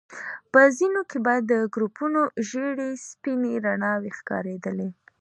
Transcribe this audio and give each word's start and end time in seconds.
په 0.51 0.61
ځينو 0.77 1.01
کې 1.09 1.17
به 1.25 1.35
د 1.51 1.53
ګروپونو 1.75 2.21
ژيړې 2.47 2.91
او 2.95 3.01
سپينې 3.07 3.53
رڼاوي 3.65 4.11
ښکارېدلې. 4.17 4.89